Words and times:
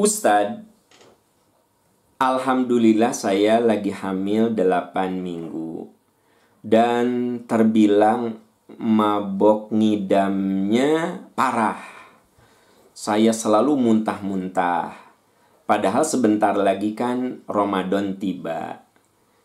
Ustadz, 0.00 0.64
Alhamdulillah 2.16 3.12
saya 3.12 3.60
lagi 3.60 3.92
hamil 3.92 4.48
8 4.56 5.20
minggu 5.20 5.92
dan 6.64 7.36
terbilang 7.44 8.40
mabok 8.80 9.68
ngidamnya 9.68 11.20
parah. 11.36 11.84
Saya 12.96 13.36
selalu 13.36 13.76
muntah-muntah. 13.76 14.96
Padahal 15.68 16.08
sebentar 16.08 16.56
lagi 16.56 16.96
kan 16.96 17.44
Ramadan 17.44 18.16
tiba. 18.16 18.88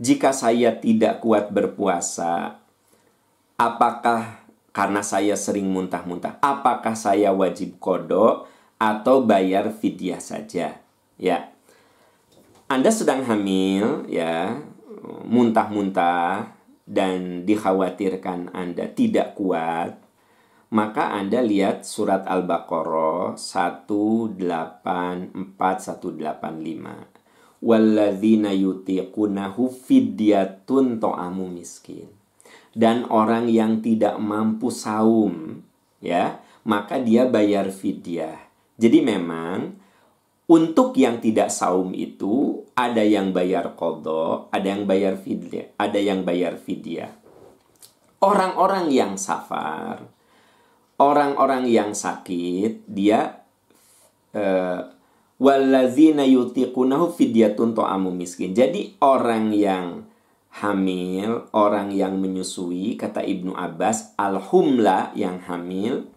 Jika 0.00 0.32
saya 0.32 0.72
tidak 0.72 1.20
kuat 1.20 1.52
berpuasa, 1.52 2.64
apakah 3.60 4.40
karena 4.72 5.04
saya 5.04 5.36
sering 5.36 5.68
muntah-muntah, 5.68 6.40
apakah 6.40 6.96
saya 6.96 7.28
wajib 7.28 7.76
kodok 7.76 8.48
atau 8.80 9.20
bayar 9.20 9.68
fidyah 9.68 10.18
saja? 10.18 10.80
Ya, 11.20 11.52
Anda 12.64 12.88
sedang 12.88 13.28
hamil, 13.28 14.08
ya, 14.08 14.56
muntah-muntah, 15.28 16.56
dan 16.90 17.46
dikhawatirkan 17.46 18.50
Anda 18.50 18.90
tidak 18.90 19.38
kuat, 19.38 20.00
maka 20.74 21.14
Anda 21.14 21.38
lihat 21.38 21.86
surat 21.86 22.26
Al-Baqarah 22.26 23.38
184 23.38 24.40
185. 25.46 27.20
Walladzina 27.60 28.50
yutiqunahu 28.56 29.68
fidyatun 29.68 30.96
to'amu 30.98 31.46
miskin. 31.52 32.08
Dan 32.70 33.04
orang 33.10 33.50
yang 33.50 33.82
tidak 33.82 34.16
mampu 34.16 34.70
saum, 34.70 35.60
ya, 36.00 36.40
maka 36.62 37.02
dia 37.02 37.26
bayar 37.26 37.68
fidyah. 37.68 38.49
Jadi 38.80 39.04
memang 39.04 39.76
untuk 40.48 40.96
yang 40.96 41.20
tidak 41.20 41.52
saum 41.52 41.92
itu 41.92 42.64
ada 42.72 43.04
yang 43.04 43.30
bayar 43.36 43.76
kodok, 43.76 44.48
ada 44.48 44.66
yang 44.66 44.88
bayar 44.88 45.20
fidyah, 45.20 45.76
ada 45.76 46.00
yang 46.00 46.24
bayar 46.24 46.56
fidyah. 46.56 47.12
Orang-orang 48.24 48.88
yang 48.88 49.20
safar, 49.20 50.08
orang-orang 50.96 51.68
yang 51.68 51.92
sakit, 51.92 52.88
dia 52.88 53.46
uh, 54.34 54.80
wallazina 55.40 56.26
yutiqunahu 56.26 57.14
fidyatun 57.14 57.72
to'amu 57.72 58.10
miskin. 58.10 58.50
Jadi 58.56 58.98
orang 59.00 59.54
yang 59.54 60.10
hamil, 60.60 61.46
orang 61.54 61.94
yang 61.94 62.18
menyusui, 62.18 62.98
kata 62.98 63.22
Ibnu 63.22 63.54
Abbas, 63.54 64.18
al-humla 64.18 65.14
yang 65.14 65.38
hamil, 65.46 66.10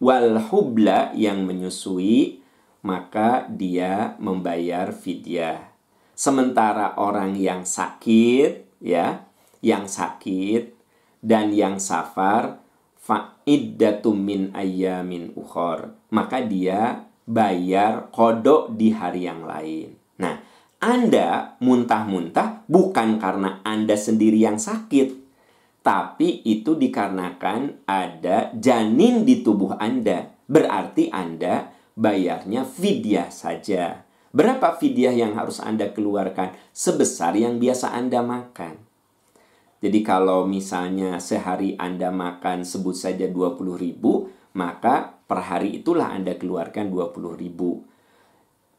wal 0.00 0.38
hubla 0.50 1.12
yang 1.16 1.44
menyusui, 1.48 2.42
maka 2.86 3.48
dia 3.50 4.14
membayar 4.22 4.94
fidyah. 4.94 5.74
Sementara 6.16 6.96
orang 6.96 7.36
yang 7.36 7.68
sakit, 7.68 8.80
ya, 8.80 9.26
yang 9.60 9.84
sakit 9.90 10.72
dan 11.20 11.52
yang 11.52 11.76
safar 11.76 12.62
fa'iddatum 12.96 14.16
min 14.16 14.42
ayyamin 14.54 15.34
ukhor. 15.36 15.92
Maka 16.14 16.40
dia 16.40 17.04
bayar 17.26 18.08
kodok 18.14 18.78
di 18.78 18.94
hari 18.94 19.26
yang 19.26 19.42
lain. 19.44 19.98
Nah, 20.22 20.40
Anda 20.78 21.58
muntah-muntah 21.58 22.64
bukan 22.70 23.18
karena 23.18 23.60
Anda 23.66 23.98
sendiri 23.98 24.38
yang 24.38 24.56
sakit, 24.62 25.25
tapi 25.86 26.42
itu 26.42 26.74
dikarenakan 26.74 27.86
ada 27.86 28.50
janin 28.58 29.22
di 29.22 29.46
tubuh 29.46 29.78
Anda. 29.78 30.34
Berarti 30.50 31.14
Anda 31.14 31.70
bayarnya 31.94 32.66
fidyah 32.66 33.30
saja. 33.30 34.02
Berapa 34.34 34.74
fidyah 34.82 35.14
yang 35.14 35.38
harus 35.38 35.62
Anda 35.62 35.94
keluarkan? 35.94 36.58
Sebesar 36.74 37.38
yang 37.38 37.62
biasa 37.62 37.94
Anda 37.94 38.26
makan. 38.26 38.82
Jadi 39.78 40.02
kalau 40.02 40.42
misalnya 40.50 41.22
sehari 41.22 41.78
Anda 41.78 42.10
makan 42.10 42.66
sebut 42.66 42.98
saja 42.98 43.30
20 43.30 43.78
ribu, 43.78 44.26
maka 44.58 45.22
per 45.30 45.38
hari 45.46 45.78
itulah 45.78 46.10
Anda 46.10 46.34
keluarkan 46.34 46.90
20 46.90 47.38
ribu. 47.38 47.86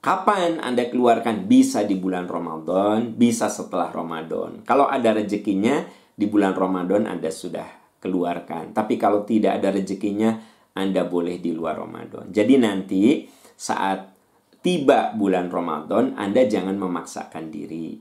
Kapan 0.03 0.59
Anda 0.59 0.91
keluarkan? 0.91 1.47
Bisa 1.47 1.87
di 1.87 1.95
bulan 1.95 2.27
Ramadan, 2.27 3.15
bisa 3.15 3.47
setelah 3.47 3.95
Ramadan. 3.95 4.61
Kalau 4.67 4.91
ada 4.91 5.15
rezekinya, 5.15 5.87
di 6.17 6.25
bulan 6.25 6.57
Ramadan 6.57 7.05
Anda 7.05 7.29
sudah 7.29 7.69
keluarkan. 8.01 8.73
Tapi 8.73 8.97
kalau 8.97 9.21
tidak 9.21 9.61
ada 9.61 9.69
rezekinya, 9.69 10.33
anda 10.77 11.09
boleh 11.09 11.41
di 11.41 11.53
luar 11.53 11.81
Ramadan. 11.81 12.29
Jadi 12.29 12.53
nanti 12.61 13.25
saat 13.57 14.13
tiba 14.61 15.13
bulan 15.17 15.49
Ramadan, 15.49 16.13
Anda 16.13 16.45
jangan 16.45 16.77
memaksakan 16.77 17.49
diri. 17.49 17.97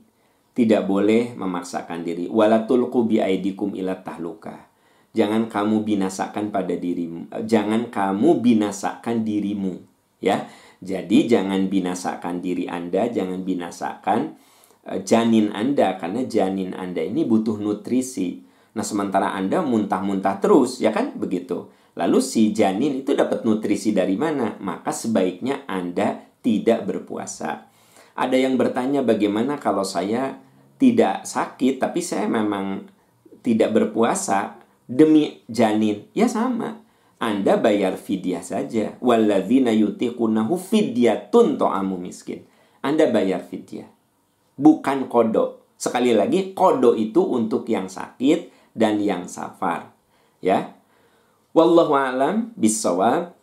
Tidak 0.52 0.84
boleh 0.84 1.32
memaksakan 1.36 2.04
diri. 2.04 2.28
Walatul 2.28 2.92
kubi 2.92 3.20
aidikum 3.20 3.72
ila 3.72 4.00
tahluka. 4.04 4.68
Jangan 5.16 5.48
kamu 5.48 5.84
binasakan 5.84 6.52
pada 6.52 6.76
dirimu. 6.76 7.32
Jangan 7.44 7.88
kamu 7.88 8.44
binasakan 8.44 9.24
dirimu. 9.24 9.80
Ya, 10.20 10.48
jadi 10.80 11.28
jangan 11.28 11.68
binasakan 11.68 12.40
diri 12.40 12.68
Anda, 12.68 13.08
jangan 13.08 13.44
binasakan 13.44 14.40
janin 15.02 15.50
Anda 15.50 15.98
karena 15.98 16.22
janin 16.26 16.72
Anda 16.72 17.02
ini 17.02 17.26
butuh 17.26 17.58
nutrisi. 17.58 18.46
Nah, 18.76 18.84
sementara 18.84 19.32
Anda 19.34 19.64
muntah-muntah 19.64 20.38
terus, 20.38 20.78
ya 20.78 20.92
kan? 20.92 21.16
Begitu. 21.16 21.72
Lalu 21.96 22.20
si 22.20 22.52
janin 22.52 23.00
itu 23.00 23.16
dapat 23.16 23.42
nutrisi 23.42 23.96
dari 23.96 24.20
mana? 24.20 24.60
Maka 24.60 24.92
sebaiknya 24.92 25.64
Anda 25.64 26.28
tidak 26.44 26.84
berpuasa. 26.84 27.72
Ada 28.16 28.36
yang 28.36 28.60
bertanya 28.60 29.00
bagaimana 29.00 29.56
kalau 29.56 29.82
saya 29.82 30.36
tidak 30.76 31.24
sakit 31.24 31.80
tapi 31.80 32.04
saya 32.04 32.28
memang 32.28 32.84
tidak 33.40 33.72
berpuasa 33.72 34.60
demi 34.84 35.40
janin? 35.48 36.04
Ya 36.12 36.28
sama. 36.28 36.84
Anda 37.16 37.56
bayar 37.56 37.96
fidyah 37.96 38.44
saja. 38.44 39.00
Walladzina 39.00 39.72
yutiqunahu 39.72 40.52
fidyatun 40.60 41.56
to'amu 41.56 41.96
miskin. 41.96 42.44
Anda 42.84 43.08
bayar 43.08 43.40
fidyah. 43.40 43.95
Bukan 44.56 45.12
kodo. 45.12 45.68
Sekali 45.76 46.16
lagi, 46.16 46.56
kodo 46.56 46.96
itu 46.96 47.20
untuk 47.20 47.68
yang 47.68 47.86
sakit 47.92 48.72
dan 48.72 48.96
yang 49.04 49.28
safar. 49.28 49.92
Ya, 50.40 50.76
Wallahu 51.56 51.92
a'lam 51.96 52.52
bisawab. 52.56 53.35